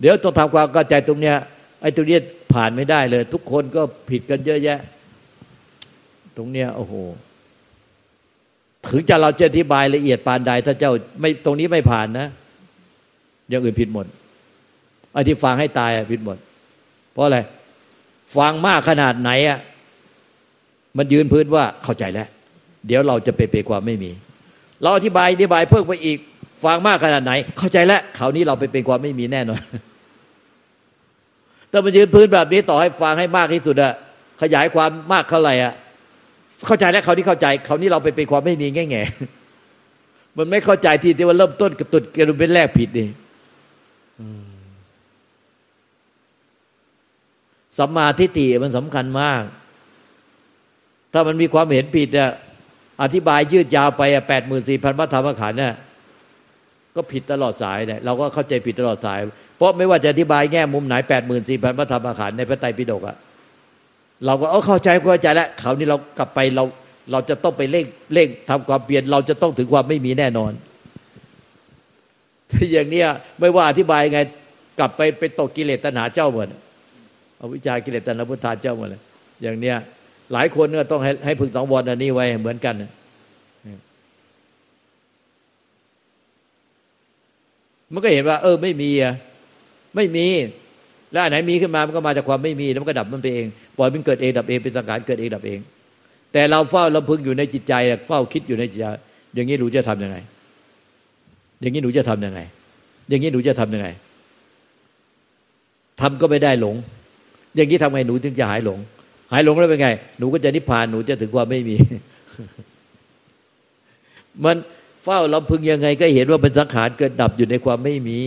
[0.00, 1.36] เดี๋ยวต้องทำความเข้าใจตรงเนี้ย
[1.80, 2.20] ไอ้ตรงเนี้ย
[2.52, 4.78] ผ่านไม่ได้เลย ทุกคนก็ผิดกันเยอะแยะ
[6.36, 6.94] ตรงเนี้ยโอ้โห
[8.88, 12.28] ถึงจะเราจะอธิบายละเอียดปานใด ถ้าเจ้าไม่ตรงนี้ไม่ผ่านนะ
[13.48, 14.06] อย่างอื่นผิดหมด
[15.12, 16.38] ไอ้ที่ฟังให้ตายผิดหมด
[17.12, 17.38] เพราะอะไร
[18.36, 19.58] ฟังมากขนาดไหนอะ
[20.96, 22.28] มันยืนพื้นว่าเข้าใจแล้ว
[22.86, 24.10] เดี๋ยวเราจะไปเปความไม่มี
[24.82, 26.18] เราอธิบายอธิบายเพิ่มไปอีก
[26.64, 29.62] ฟังมากขนาดไหน เข้าใจแล้วคราวนี้เราไปเป็นความไม่มีแน่นอน
[31.70, 33.92] แต่มันยืนพื้นแบบนี้ต่อให้ฟังให้มากที่สุดอะ
[34.42, 35.72] ขยายความมากเท่าไหร่อะ
[36.66, 39.02] เข้าใจแล้วคราวนี้เข้าใจคราวนี้เราไปเป็นความไม่มีแง่แง่
[40.36, 43.06] มันไม่เข้าใจที่ที่ว่าเริ่มต้นกระตุดกระดุมเป็นแรกผิดนี่
[47.78, 49.42] สัมมาทิฏฐิมันสำคัญมาก
[51.12, 52.32] ถ้ามันมีความเห็นผิดอะ
[53.02, 55.74] อธิบายยืดยาวไปแปดหมื่นสี่พันพระธรรมขันธ์เนี่ย
[56.96, 59.18] ก็ผิดตลอดสายเนี่ยเราก็เข้าใจผิดตลอดสาย
[59.56, 63.16] เพราะไม่ว่าจะอธิบายแง่มุมไหนแปดหมื่นสี่พันพระธรรมขันธ์ในพระไตรปิฎกอะ
[64.26, 66.64] เราก็เออเข้าใจเข้าใจแล้วคราวนี้เรากลับไปเรา
[67.12, 70.52] เราจะต้องไปเร่งเร่งทำความเปลี่ยน เราจะต้องถึงความไม่มีแน่นอน
[72.50, 73.08] ถ้าอย่างเนี้ย
[73.40, 74.20] ไม่ว่าอธิบายไง
[74.78, 76.48] กลับไปไปตกกิเลสตัณหาเจ้าเหมด
[77.38, 79.00] เอาวิชากิเลสตัณหาพุทธาเจ้าหมดเลย
[79.42, 79.76] อย่างเนี้ย
[80.32, 82.74] หลายคนก็ต้องให้ให้พึงสังวรอันนี้ไว้เหมือนกัน
[87.92, 89.14] มันก็เห็นว่า เออ ไม่มีอะ
[89.96, 90.26] ไม่มี
[91.12, 93.46] แล้วอันไหนมีขึ้นมามันก็มาจากความไม่มีแล้วมันก็ดับมันไปเอง
[93.76, 95.60] ปล่อยมันเกิดเองดับเองเป็นสังขารเกิดเองดับเอง
[96.32, 97.74] แต่เราเฝ้าลำพึงอยู่ในจิตใจ
[98.06, 98.86] เฝ้าคิดอยู่ในจิตใจ
[99.34, 100.16] อย่างนี้หนูจะทํำยังไง
[101.60, 102.40] อย่างนี้หนูจะทํำยังไง
[103.08, 103.88] อย่างนี้หนูจะทํำยังไง
[106.00, 106.76] ทำก็ไม่ได้หลง
[107.54, 108.78] อย่างนี้ทำไงหนูถึงจะหายหลง
[109.32, 111.76] หายหลงแล้วเป็นไง หนูก็จะนิพพานหนูจะถึงความไม่มี
[114.44, 114.56] มัน
[115.04, 118.20] เฝ้าลำพึงยังไงก็เห็นว่าเป็นสังขารเกิดดับอยู่ในความไม่มี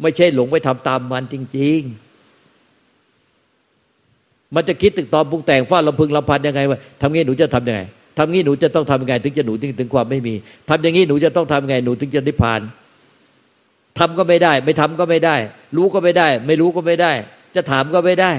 [0.00, 1.80] ไม่ใช่หลงไปทำตามมันจริง
[3.58, 7.80] ๆ มันจะคิดตึกตอนปรุงแต่งเฝ้าลำพึงลำพันยังไงว่าทำงี้หนูจะทํำยังไง
[8.18, 10.34] ทำงี้หนูจะต้องทำยังไง ถึงจะหนูถึงถึงความไม่มี
[10.68, 12.60] ทำอย่างนี้หนูจะต้องทำยังไง หนูถึงจะนิพพาน
[13.98, 15.36] ทำก็ไม่ได้ ไม่ทำก็ไม่ได้
[15.76, 17.12] รู้ก็ไม่ได้ ไม่รู้ก็ไม่ได้
[17.54, 18.32] จะถามก็ไม่ได้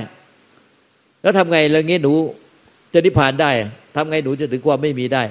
[1.21, 2.13] แล้วทำไงเรื่องนี้หนู
[2.93, 3.51] จะนิพพานได้
[3.95, 5.23] ทำไงหนูจะถึงความไม่มีได้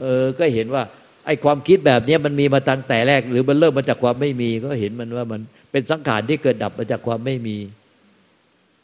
[0.00, 0.82] เออ ก็เห็นว่า
[1.26, 5.40] ไอ้ความคิดแบบนี้มันมีมาตั้งแต่แรก หรือมันเริ่มมาจากความไม่มี ก็เห็นมันว่ามัน
[5.72, 7.56] เป็นสังขารที่เกิดดับมาจากความไม่มี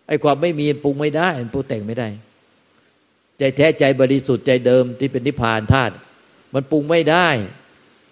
[0.08, 2.08] ไอ้ความไม่มีปรุงไม่ได้มันปรุงแต่งไม่ได้
[3.38, 5.94] ใจแท้ใจบริสุทธิ์ใจเดิมที่เป็นนิพพานธาตุ
[6.54, 7.28] มันปรุงไม่ได้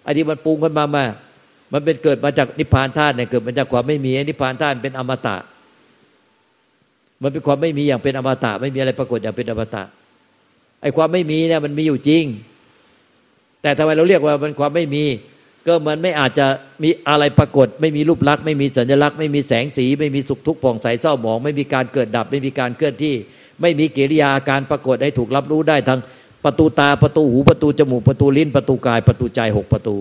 [0.05, 1.05] อันนี้มันปรุงขึ้นมามา
[1.73, 5.35] มันเป็นเกิดมาจากนิพพานธาตุเนี่ยเกิดมาจากความไม่มีนิพพานธาตุเป็นอมตะ
[7.21, 9.83] มันเป็นความไม่มีอย่างเป็นอมตะ ไม่มีอะไรปรากฏอย่างเป็นอมตะ
[10.81, 12.23] ไอ้ความไม่มีเนี่ยมันมีอยู่จริง
[13.61, 15.05] แต่ทำไมเราเรียกว่ามันความไม่มี
[15.67, 16.47] ก็มันไม่อาจจะ
[16.83, 23.15] มีอะไรปรากฏ ไม่มีรูปลักษณ์ไม่มีสัญลักษณ์ไม่มีแสงสี ไม่มีสุขทุกข์ผ่องใสเศร้าหมอง ไม่มีการเกิดดับ ไม่มีการเคลื่อนที่
[23.61, 25.99] ไม่มีกิริยาการปรากฏให้ถูกรับรู้ได้ทั้ง
[26.45, 29.95] ประตูตาประตูหูประตูจมูกประตูลิ้นประตูกายประตูใจหกประตู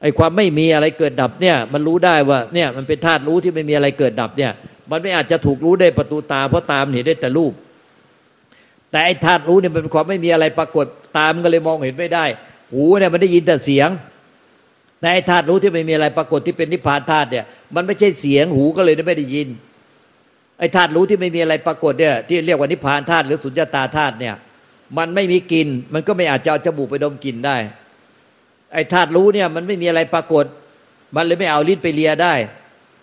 [0.00, 4.52] ไอ้ความไม่มีอะไรเกิดดับเนี่ย มันรู้ได้ว่าเนี่ยมันเป็นธาตุรู้ที่ไม่มีอะไรเกิดดับเนี่ย
[4.90, 7.52] มันไม่อาจจะถูกรู้ได้ประตูตา เพราะตามเห็นได้แต่รูป
[8.90, 10.86] แต่ไอ้ธาตุรู้เนี่ยเป็นความไม่มีอะไรปรากฏ
[11.18, 12.24] ตามก็เลยมองเห็นไม่ได้
[12.72, 13.88] หูเนี่ยมันได้ยินแต่เสียง
[15.00, 17.44] แต่ไอ้ธาตุรู้ที่ไม่มีอะไรปรากฏที่เป็นนิพพานธาตุเนี่ย
[17.74, 19.48] มันไม่ใช่เสียงหูก็เลยไม่ได้ยิน
[20.58, 24.34] ไอ้ธาตุรู้ที่ไม่มีอะไรปรากฏเนี่ย ที่เรียกว่านิพพานธาตุหรือสุญญตาธาตุเนี่ย
[24.98, 27.56] มันไม่มีกลิ่นมันก็ไม่อาจจะเอาจมูกไปดมกลิ่นได้
[28.72, 30.44] ไอ้ธาตุรู้เนี่ยมันไม่มีอะไรปรากฏ
[31.16, 32.34] มันเลยไม่เอาลิ้นไปเลียได้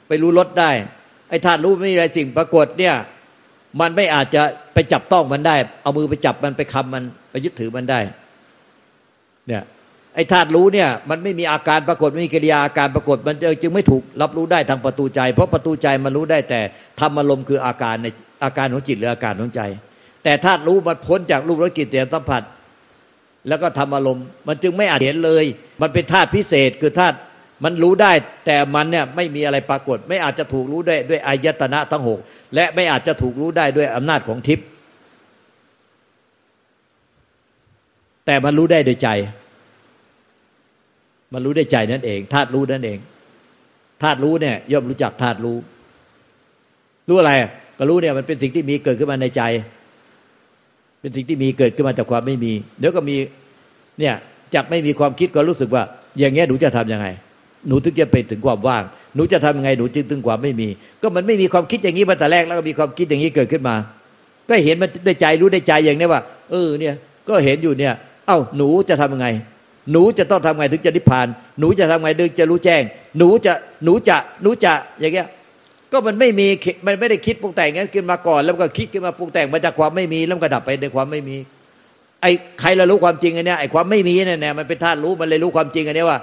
[0.07, 0.71] ไปรู้รสได้
[1.31, 2.95] ไอ้ธาตุรู้ไม่มีอะไรสิ่งปรากฏเนี่ย
[3.79, 4.41] มันไม่อาจจะ
[4.73, 7.99] ไปจับต้องมันได้ เอามือไปจับมันไปคำมันไปยึดถือมันได้
[9.47, 9.63] เนี่ย
[10.15, 16.61] ไอ้ธาตุรู้เนี่ย มันไม่มีอาการปรากฏไม่มีกิริยาอาการปรากฏ มันจึงไม่ถูกรับรู้ได้ทางประตูใจ เพราะประตูใจมันรู้ได้แต่
[16.99, 18.07] ธรรมอารมณ์คืออาการใน
[18.43, 19.61] อาการของจิตหรืออาการของใจ
[20.23, 22.43] แต่ธาตุรู้มันพ้นจากรูปรสกลิ่นเสียงสัมผัส
[23.47, 25.45] แล้วก็ทำอารมณ์ มันจึงไม่อาจเห็นเลย
[25.81, 27.17] มันเป็นธาตุพิเศษคือธาตุ
[27.63, 28.11] มันรู้ได้
[28.45, 32.19] แต่มันเนี่ยไม่มีอะไรปรากฏ ไม่อาจจะถูกรู้ได้ด้วยอายตนะทั้งหก
[32.55, 34.65] และไม่อาจจะถูกรู้ได้ด้วยอำนาจของทิพย์
[38.25, 39.09] แต่มันรู้ได้โดยใจ
[41.33, 42.99] มันรู้ได้ใจนั่นเองธาตุรู้นั่นเอง
[44.01, 45.57] ธาตุรู้เนี่ยย่อมรู้จักธาตุรู้
[47.09, 47.31] รู้อะไร
[47.77, 49.41] ก็รู้เนี่ยมันเป็นสิ่งที่มีเกิดขึ้นมาในใจ
[51.01, 53.15] เป็นสิ่งที่มีเกิดขึ้นมาจากความไม่มีเดี๋ยวก็มี
[53.99, 54.15] เนี่ย
[54.55, 55.83] จากไม่มีความคิดก็รู้สึกว่า
[56.19, 57.07] อย่างเงี้ยหนูจะทํำยังไง
[57.67, 58.83] หนูถึงจะไปถึงความว่าง
[59.15, 60.67] หนูจะทำยังไงหนูจึงถึงความไม่มี
[61.01, 63.75] ก็มันไม่มีความคิดอย่างนี้มาแต่แรกแล้วก็มีความคิดอย่างนี้เกิดขึ้นมา
[64.49, 66.21] ก็เห็นมันได้ใจรู้ได้ใจอย่างนี้ว่า
[66.51, 66.95] เออเนี่ย
[67.27, 67.93] ก็เห็นอยู่เนี่ย
[68.27, 69.27] เอ้าหนูจะทำยังไง
[69.91, 71.27] หนูจะต้องทำไงถึงจะนิพพาน
[71.59, 72.81] หนูจะทำไงถึงจะรู้แจ้ง
[73.17, 75.27] หนูจะหนูจะหนูจะอย่างเงี้ย
[75.91, 76.47] ก็มันไม่มี
[76.87, 81.37] มันไม่ได้คิดปรุงแต่งงั้นขึ้นมาก่อน แล้วก็คิดขึ้นมาปรุงแต่งมาจากความไม่มีแล้วก็ดับไปในความไม่มี
[82.21, 86.19] ไอ้ใครเรารู้ความจริงอันเนี้ยไอ้ความไม่มีเนี่ยเนี่ยมันเป็นธาตุรู้มันเลยรู้ความจริงอันนี้ว่า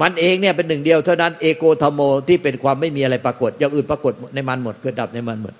[0.00, 5.54] มันเองเนี่ยเป็นหนึ่งเดียวเท่านั้นเอโกธโมที่เป็นความไม่มีอะไรปรากฏอย่างอื่นปรากฏในมันหมดเกิดดับในมันหมด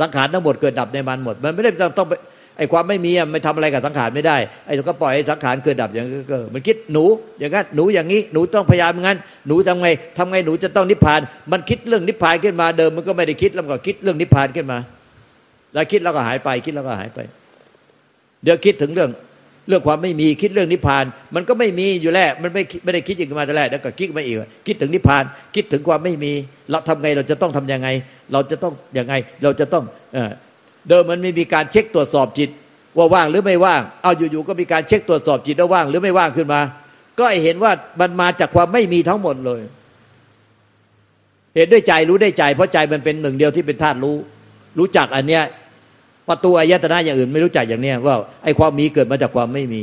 [0.00, 2.12] สังขารทั้งหมดเกิดดับในมันหมด มันไม่ได้ต้องไป
[2.58, 7.04] ไอ้ความไม่มีอะไม่ทำอะไรกับสังขารไม่ได้ไอ้ก็ปล่อยให้สังขารเกิดดับอย่างก็มันคิดหนู
[7.38, 11.20] อย่างนั้นหนูอย่างนี้หนูต้องพยายามงั้น หนูทำไงทำไงหนูจะต้องนิพพาน
[11.52, 14.78] มันคิดเรื่องนิพพานขึ้นมาเดิมมันก็ไม่ได้คิดแล้วก็คิดเรื่องนิพพานขึ้นมา
[15.74, 17.18] แล้วคิดแล้วก็หายไปคิดแล้วก็หายไป
[18.44, 19.10] เดี๋ยวคิดถึงเรื่อง
[19.68, 26.32] เรื่องความไม่มีคิดเรื่องนิพพาน มันก็ไม่มีอยู่แล้วมันไม่ไม่ได้คิดอย่างมาแต่แรกแล้วก็คิดมาอีกคิดถึงนิพพาน คิดถึงความไม่มี
[26.70, 27.88] เราทำไงเราจะต้องทํำยังไง
[28.32, 32.50] เราจะต้องยังไง เราจะต้องเเดิมมันไม่มีการเช็คตรวจสอบจิต
[32.96, 36.60] ว่าว่างหรือไม่ว่าง เอาอยู่ๆก็มีการเช็คตรวจสอบจิตว่าว่างหรือไม่ว่างขึ้นมา
[37.18, 39.62] ก็เห็นว่ามันมาจากความไม่มีทั้งหมดเลย
[41.56, 44.16] เห็นด้วยใจรู้ได้ใจ เพราะใจมันเป็นหนึ่งเดียวที่เป็นธาตุรู้
[44.78, 45.42] รู้จักอันเนี้ย
[46.28, 49.82] ประตูอายตนะอย่างอื่นไม่รู้จักอย่างเนี้ยว่าไอ้ความมีเกิดมาจากความไม่มี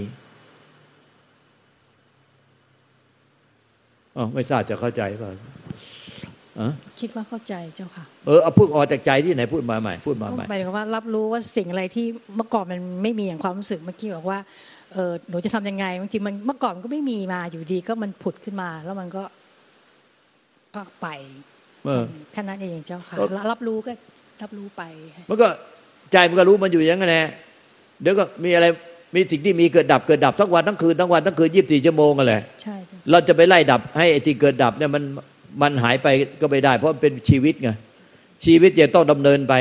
[4.18, 5.32] อ๋อไม่ทราบจะเข้าใจเปล่า
[7.00, 14.40] คิดว่าเข้าใจเจ้าค่ะ เออเอาพูดออกจากใจที่ไหนพูดมาใหม่พูดมาใหม่หมายถึงว่ารับรู้ว่าสิ่งอะไรที่เมื่อก่อนมันไม่มีอย่างความรู้สึกเมื่อกี้บอกว่า
[14.94, 19.24] เออหนูจะทำยังไงบางทีมันเมื่อก่อนมันก็ไม่มีมาอยู่ดีก็มันผุดขึ้นมา แล้วมันก็
[20.76, 21.08] ก็ไป
[22.32, 23.16] แค่นั้นเองเจ้าค่ะ
[23.52, 23.92] รับรู้ก็
[24.42, 24.84] รับรู้ไป
[25.30, 25.48] มันก็
[26.12, 27.28] ใจมันก็รู้มันอยู่อย่างนั้นแหละ
[28.02, 28.66] เดี๋ยวก็มีอะไร
[29.16, 32.76] มีสิ่งที่มีเกิดดับเกิดดับทั้งวันทั้งคืนทั้งวันทั้งคืนยี่สิบสี่ชั่วโมงกันแหละใช่
[33.12, 35.04] เราจะไปไล่ดับให้ไอ้ที่เกิดดับเนี่ยมัน
[35.62, 36.08] มันหายไป
[36.42, 37.70] ก็ไม่ได้ เพราะมันเป็นชีวิตไง
[38.46, 39.54] ชีวิตจะต้องดำเนินไป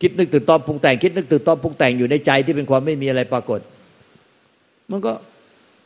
[0.00, 3.60] คิดนึกตื่นตอมปรุงแต่งคิดนึกตื่นตอมปรุงแต่งอยู่ในใจที่เป็นความไม่มีอะไรปรากฏ
[4.90, 5.12] มันก็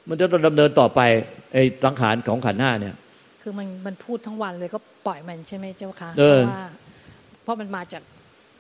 [0.09, 1.01] มันจะต้องดำเนินต่อไป
[1.53, 2.97] ไอ้สังขารของขันห้าเนี่ย
[3.43, 6.65] คือมันมันพูดทั้งวันเลยก็ปล่อยมันใช่ไหมเจ้าค่ะเพราะว่า
[7.43, 8.03] เพราะมันมาจาก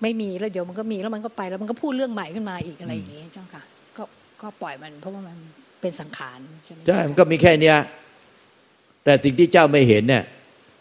[0.02, 3.62] ไม่มีแล้วเดี๋ยวมันก็มีแล้วมันก็ไปแล้วมันก็พูดเรื่องใหม่ขึ้นมาอีกอะไรอย่างนี้เจ้าค่ะ
[3.96, 4.02] ก็
[4.42, 5.36] ก็ปล่อยมันเพราะว่ามัน
[5.80, 7.76] เป็นสังขารใช่ไหมใช่มันก็มีแค่เนี้ย
[9.04, 10.24] แต่สิ่งที่เจ้าไม่เห็นเนี่ย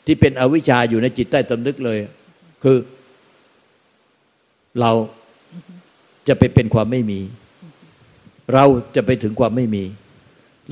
[0.05, 1.99] ที่เป็นอวิชชาอยู่ในจิตใต้ตำนึกเลย
[2.63, 2.77] คือ
[4.81, 4.91] เรา
[6.27, 7.19] จะไปเป็นความไม่มี
[8.53, 9.83] เราจะไปถึงความไม่มี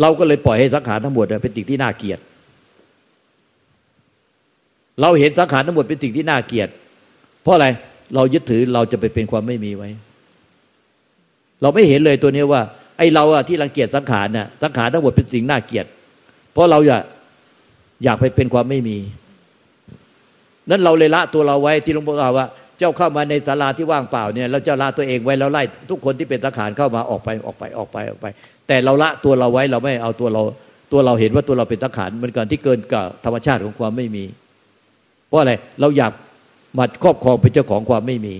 [0.02, 2.20] เราก็เลยปล่อยให้สังขารทั้งหมดเป็นสิ่งที่น่าเกลียด
[5.02, 6.70] เราเห็นสังขารทั้งหมดเป็นสิ่งที่น่าเกลียด
[7.44, 7.68] เพราะอะไร
[8.16, 9.90] เรายึดถือเราจะไปเป็นความไม่มีไว้
[11.62, 12.62] เราไม่เห็นเลยตัวนี้ว่า
[12.98, 15.86] ไอ้เราอะที่รังเกียจสังขารน่ะสังขารทั้งหมดเป็นสิ่งน่าเกลียด
[16.54, 17.04] เพราะเราอยาก
[18.04, 18.98] อยากไปเป็นความไม่มี
[20.70, 22.46] นั้นเราเลยละตัวเราไว้ที่หลวงพ่อว่า
[22.80, 28.28] เจ้าเข้ามาในศาลาที่ว่างเปล่าเนี่ยเราจะละตัวเองไว้แล้วไล่ทุกคนที่เป็นสังขารเข้ามาออกไปออกไปออกไปออกไป
[28.68, 30.42] แต่เราละตัวเราไว้เราไม่เอาตัวเรา
[30.92, 34.24] ตัวเราเห็นว่าตัวเราเป็นสังขารเหมันก่อนที่เกินกับธรรมชาติของความไม่มี
[35.28, 36.14] เพราะอะไรเราอยาก
[36.78, 38.36] มาครอบครองเป็นเจ้าของความไม่มี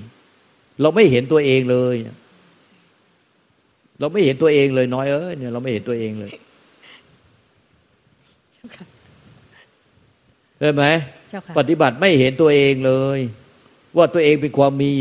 [0.82, 1.96] เราไม่เห็นตัวเองเลย
[4.00, 6.32] เราไม่เห็นตัวเองเลยน้อยเอ้ยเนี่ยเราไม่เห็นตัวเองเลย
[10.60, 10.86] เห็นไหม
[11.58, 13.20] ปฏิบัติไม่เห็นตัวเองเลย
[13.98, 14.94] ว่าตัวเองเป็นความมี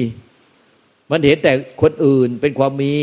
[1.11, 2.95] มันเห็นแต่คนอื่นเป็นความมี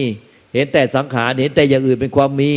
[0.53, 2.53] เห็นแต่สังขารเห็นแต่อย่างอื่นเป็นความมี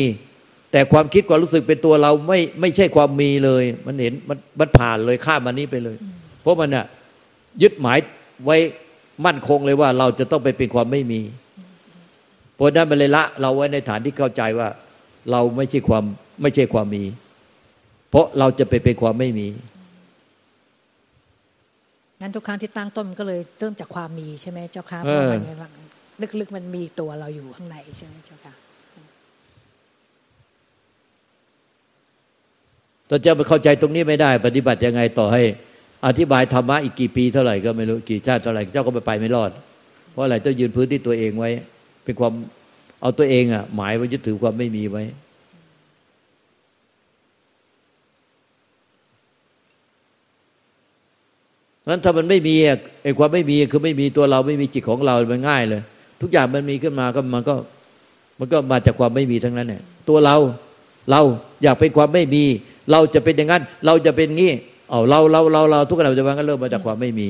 [0.72, 5.96] แต่ความคิดความรู้สึกเป็นตัวเราไม่ไม่ใช่ความมีเลย มันเห็นมันมันผ่านเลยข้ามมันนี้ไปเลย
[6.42, 6.86] เพราะมันอะ
[7.62, 7.98] ยึดหมาย
[8.44, 8.56] ไว้
[9.26, 11.20] มั่นคงเลยว่าเราจะต้องไปเป็นความไม่มี
[12.54, 14.68] เพราะนั้นมันเลยละ เราไว้ในฐานที่เข้าใจว่า
[15.30, 16.04] เราไม่ใช่ความ
[16.42, 17.04] ไม่ใช่ความมี
[18.10, 19.48] เพราะเราจะไปเป็นความไม่มี
[22.20, 25.72] งั้นทุกครั้งที่ตั้งต้นมันก็เลยเริ่มจากความมีใช่ไหมเจ้าค่ะเพราะมัน
[26.40, 28.54] ลึกๆมันมีตัวเราอยู่ข้างในใช่ไหมเจ้าค่ะ
[33.08, 35.42] ตอนเจ้าไปเข้าใจตรงนี้ไม่ได้ ปฏิบัติยังไงต่อให้
[36.06, 39.50] อธิบายธรรมะอีกกี่ปีเท่าไหร่ก็ไม่รู้กี่ชาติเท่าไหร่เจ้าก็ไปไปไม่รอด
[40.12, 41.50] เพราะอะไรต้องยืนพื้นที่ตัวเองไว้
[42.04, 42.32] เป็นความ
[43.00, 45.02] เอาตัวเองอะ หมายไว้ยึดถือความไม่มีไว้
[51.88, 52.54] นั้นถ้ามันไม่มี
[53.02, 55.82] ไอ้ความไม่มีคือไม่มีตัวเราไม่มีจิตของเรา มันง่ายเลย
[56.20, 57.54] ทุกอย่างมันมีขึ้นมาก็มันก็
[58.38, 60.36] มันก็มาจากความไม่มีทั้งนั้นเนี่ยตัวเรา
[61.10, 61.20] เรา
[61.62, 62.44] อยากเป็นความไม่มี
[62.90, 64.52] เราจะเป็นอย่างนั้น เราจะเป็นงี้
[64.90, 67.28] เอาเราเราเราเราทุกขณะปัจจุบันก็เริ่มมาจากความไม่มี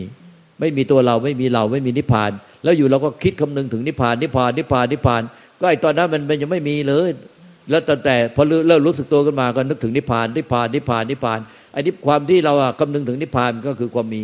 [0.61, 2.31] ไม่มีตัวเราไม่มีเราไม่มีนิพพาน
[2.64, 5.23] แล้วอยู่เราก็คิดคำนึงถึงนิพพานนิพพานนิพพานนิพพาน
[5.61, 7.11] ก็ไอตอนนั้นมันมันยังไม่มีเลย
[7.71, 11.38] แล้วตั้งแต่พอเริ่มรู้สึกตัวขึ้นมาก็นึกถึงนิพพานนิพพานนิพพานนิพพาน
[11.73, 14.23] ไอ้นี่ความที่เราคำนึงถึงนิพพานก็คือความมี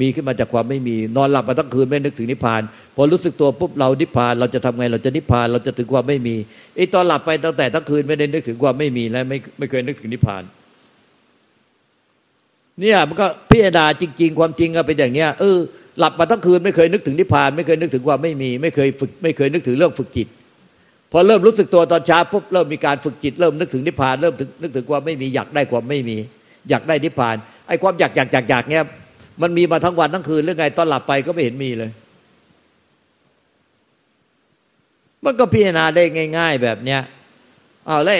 [0.00, 2.62] มีขึ้นมาจากความไม่มีนอนหลับมาทั้งคืนไม่นึกถึงนิพพาน
[2.96, 6.36] พอรู้สึกตัวปุ๊บเรานิพพาน เราจะทำไงเราจะนิพพานเราจะถึงความไม่มี
[6.76, 10.42] ไอ้ตอนหลับไปตั้งแต่ทั้งคืนไม่ได้นึกถึงความไม่มีและไม่ไม่เคยนึกถึงนิพพาน
[12.80, 15.56] เนี่ยมันก็พิจารณาจริง ๆ ความจริงก็เป็นอย่างเนี้ยเออ
[15.98, 20.28] หลับมาทั้งคืนไม่เคยนึกถึงนิพพาน ไม่เคยนึกถึงความไม่มี ไม่เคยฝึกไม่เคยนึกถึงเรื่องฝึกจิต
[21.12, 26.16] พอเริ่มรู้สึกตัวตอนเช้าปุ๊บเริ่มมีการฝึกจิต เริ่มนึกถึงนิพพานเริ่มนึกถึงความไม่มีอยากได้ความไม่มี
[26.68, 27.36] อยากได้นิพพาน
[27.68, 28.84] ไอ้ความอยากอยากอยากอยากเนี้ย
[29.42, 31.90] มันมีมาทั้งวันทั้งคืนหรือไงตอนหลับไปก็ไม่เห็นมีเลย
[35.24, 36.02] มันก็พิจารณาได้
[36.38, 37.00] ง่าย ๆ แบบเนี้ย
[37.88, 38.16] อ้าวแล้ว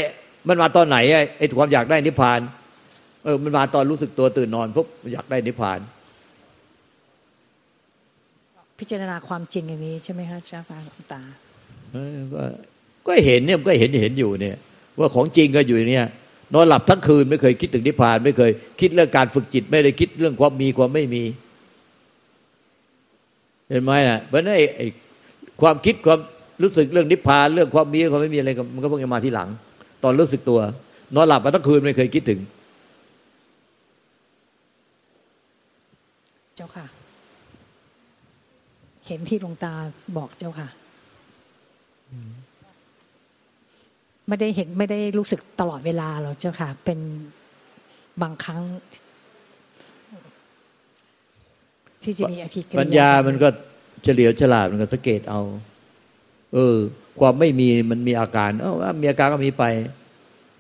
[0.49, 0.97] มันมาตอนไหน
[1.39, 2.41] ไอ้ความอยากได้นิพพาน
[3.25, 5.81] เออมันมาตอนรู้สึกตัวตื่นนอนปุ๊บอยากได้นิพพาน
[8.79, 10.79] พิจารณาความจริงอย่างนี้ใช่ไหมคะเจ้าฟ้า
[11.13, 11.23] ตา
[12.35, 12.43] ก็
[13.07, 14.57] ก็เห็นเนี่ยก็เห็นเห็นอยู่เนี่ย
[14.99, 16.07] ว่าของจริงก็อยู่เนี่ย
[16.55, 18.51] นอนหลับทั้งคืนไม่เคยคิดถึงนิพพาน ไม่เคย
[18.81, 21.23] คิดเรื่องการฝึกจิต ไม่ได้คิดเรื่องความมีความไม่มี
[23.71, 24.87] เห็นไหมนะเพราะนั้นไอ้
[25.61, 26.19] ความคิดความ
[26.63, 29.49] รู้สึกเรื่องนิพพาน เรื่องความมีความไม่มีอะไรก็มันก็เพิ่งจะมาที่หลัง
[30.03, 30.59] ตอนรู้สึกตัว
[31.15, 32.41] นอนหลับมาตั้งคืนไม่เคยคิดถึง
[36.59, 36.87] เจ้าค่ะ
[39.07, 39.73] เห็นที่หลวงตา
[40.17, 40.69] บอกเจ้าค่ะ
[44.29, 46.99] ไม่ได้เห็นไม่ได้รู้สึกตลอดเวลาหรอกเจ้าค่ะ เป็น
[48.23, 48.63] บางครั้ง
[52.03, 53.49] ที่จะมีอาทิตย์ปัญญามันก็
[54.03, 55.41] เฉลียวฉลาดมันก็สังเกตเอา
[56.55, 56.77] เออ
[57.21, 59.65] ความไม่มีมันมีอาการ เออว่ามีอาการก็มีไป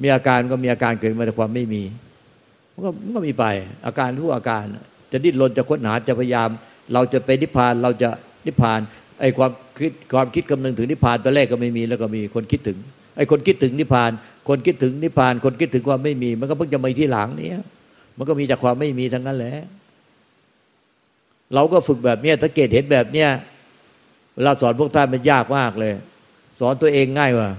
[0.03, 1.83] มีอาการก็มีอาการเกิดมาจากความไม่มี
[2.73, 3.45] มันก็มันก็มีไป
[3.87, 4.65] อาการทุกอาการ
[5.13, 6.49] จะดิ้นรนจะค้นหาจะพยายาม
[6.93, 8.09] เราจะไปนิพพานเราจะ
[8.47, 8.81] นิพพาน
[9.21, 12.79] ไอ้ความคิดความคิดกำนึงถึงนิพพานตัวแรกก็ไม่มีแล้วก็มีคนคิดถึง
[13.17, 14.11] ไอ้คนคิดถึงนิพพาน
[14.49, 17.51] คนคิดถึงนิพพาน คนคิดถึงความไม่มี มันก็เพิ่งจะมาที่หลังนี้
[18.17, 19.55] มันก็มีจากความไม่มีทั้งนั้นแหละ
[21.55, 23.29] เราก็ฝึกแบบเนี้ยสังเกตเห็นแบบเนี้ย
[24.35, 25.93] เวลาสอนพวกท่านมันยากมากเลย
[26.61, 27.51] สอนตัวเองง่ายกว่า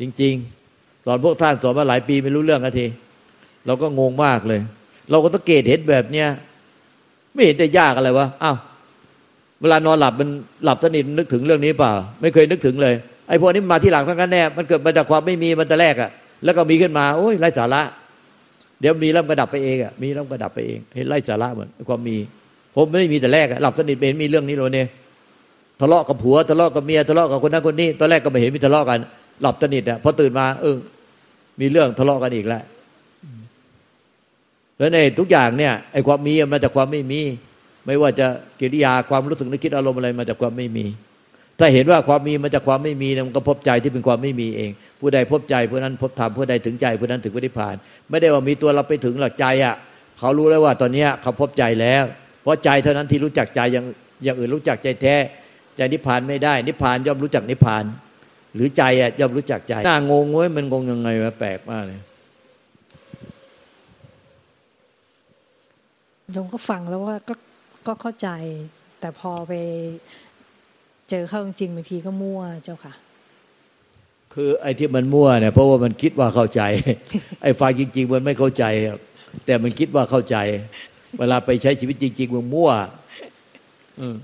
[0.00, 0.34] จริง
[0.70, 2.86] ๆ สอนพวกท่านสอนมาหลายปีไม่รู้เรื่องนาที
[3.66, 4.60] เราก็งงมากเลย
[5.10, 6.28] เราก็สังเกตเห็นแบบเนี้ย
[7.34, 8.56] ไม่เห็นจะยากอะไรวะอ้าว
[9.60, 10.28] เวลานอนหลับมัน
[10.64, 12.94] หลับสนิทนึกถึงเรื่องนี้เปล่า ไม่เคยนึกถึงเลย
[13.28, 16.10] ไอ้พวกนี้มาที่หลังทั้งนั้นแน่มันเกิดมาจากความไม่มีมันแต่แรกอะ
[16.44, 17.82] แล้วก็มีขึ้นมาโอ้ยไร้สาระ
[18.80, 22.16] เดี๋ยวมีแล้วกระดับไปเองอะมีแล้วกระดับไปเองเห็นไร้สาระเหมือนความมี
[22.74, 24.86] ผมไม่ได้มีแต่แรกอะหลับสนิทเห็นมีเรื่องนี้เลยเนี่ย
[25.80, 28.98] ทะเลาะกับผัวทะเลาะกับเมียทะเลาะกับคนนั้นคนนี้ตอนแรกก็ไม่เห็นมีทะเลาะกัน
[29.42, 30.76] หลับสนิทอะพอตื่นมาเออ
[31.60, 32.62] มีเรื่องทะเลาะกันอีกแล้ว
[34.78, 37.20] แล้วในทุกอย่างเนี่ยไอ้ความมีมาจากความไม่มี
[37.86, 38.26] ไม่ว่าจะ
[38.60, 40.86] กิริยาความรู้สึกนึกคิดอารมณ์อะไรมาจากความไม่มี
[41.58, 47.74] ถ้าเห็นว่าความมีมาจากความไม่มีมันก็พบใจที่เป็นความไม่มีเอง ผู้ใดพบใจผู้นั้นพบธรรมผู้ใดถึงใจผู้นั้นถึงวิพาน
[48.10, 49.74] ไม่ได้ว่ามีตัวเราไปถึงหลักใจอะ
[50.18, 52.04] เขารู้แล้วว่าตอนนี้เขาพบใจแล้ว
[52.42, 53.84] เพราะใจเท่านั้นที่รู้จักใจอย่าง
[54.24, 55.16] อย่างอื่นรู้จักใจแท้
[55.76, 57.84] ใจนิพพานไม่ได้ นิพพานย่อมรู้จักนิพพาน
[58.54, 62.00] หรือใจอะย่อมรู้จักใจน่างงเว้ยมันงงยังไงวะแปลกมากเลย
[66.32, 67.34] โยมก็ฟังแล้วว่าก็
[67.86, 68.28] ก็เข้าใจ
[69.00, 69.52] แต่พอไป
[71.10, 72.94] เจอเข้าจริงบางทีก็มั่วเจ้าค่ะ
[74.34, 76.62] คือไอ้ที่มันมั่วเนี่ยเพราะว่ามันคิดว่าเข้าใจ
[77.42, 78.64] ไอ้ฟังจริง ๆ มันไม่เข้าใจ
[79.46, 80.36] แต่มันคิดว่าเข้าใจ
[81.18, 82.70] เวลาไปใช้ชีวิตจริง ๆ มันมั่ว
[84.00, 84.14] อืม